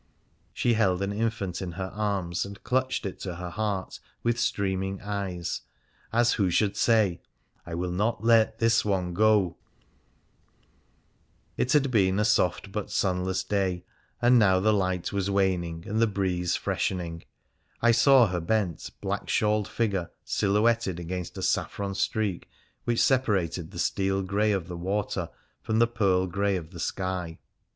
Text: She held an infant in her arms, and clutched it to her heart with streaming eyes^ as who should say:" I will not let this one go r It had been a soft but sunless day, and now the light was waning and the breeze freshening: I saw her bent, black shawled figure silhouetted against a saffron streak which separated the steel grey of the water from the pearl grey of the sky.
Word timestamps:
She 0.51 0.73
held 0.73 1.03
an 1.03 1.13
infant 1.13 1.61
in 1.61 1.73
her 1.73 1.91
arms, 1.93 2.43
and 2.43 2.63
clutched 2.63 3.05
it 3.05 3.19
to 3.19 3.35
her 3.35 3.51
heart 3.51 3.99
with 4.23 4.39
streaming 4.39 4.97
eyes^ 4.97 5.61
as 6.11 6.33
who 6.33 6.49
should 6.49 6.75
say:" 6.75 7.21
I 7.67 7.75
will 7.75 7.91
not 7.91 8.23
let 8.23 8.57
this 8.57 8.83
one 8.83 9.13
go 9.13 9.45
r 9.49 9.55
It 11.55 11.73
had 11.73 11.91
been 11.91 12.17
a 12.19 12.25
soft 12.25 12.71
but 12.71 12.89
sunless 12.89 13.43
day, 13.43 13.83
and 14.19 14.39
now 14.39 14.59
the 14.59 14.73
light 14.73 15.13
was 15.13 15.29
waning 15.29 15.87
and 15.87 16.01
the 16.01 16.07
breeze 16.07 16.55
freshening: 16.55 17.23
I 17.79 17.91
saw 17.91 18.25
her 18.25 18.41
bent, 18.41 18.89
black 19.01 19.29
shawled 19.29 19.67
figure 19.67 20.09
silhouetted 20.23 20.99
against 20.99 21.37
a 21.37 21.43
saffron 21.43 21.93
streak 21.93 22.49
which 22.85 22.99
separated 23.03 23.69
the 23.69 23.77
steel 23.77 24.23
grey 24.23 24.51
of 24.51 24.67
the 24.67 24.77
water 24.77 25.29
from 25.61 25.77
the 25.77 25.85
pearl 25.85 26.25
grey 26.25 26.55
of 26.55 26.71
the 26.71 26.79
sky. 26.79 27.37